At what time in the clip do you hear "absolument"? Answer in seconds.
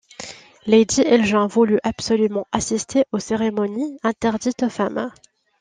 1.83-2.47